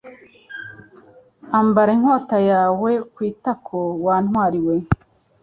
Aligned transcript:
Ambara 1.59 1.89
inkota 1.97 2.37
yawe 2.51 2.91
ku 3.13 3.19
itako 3.31 3.77
wa 4.05 4.15
ntwari 4.25 4.59
we 4.67 4.75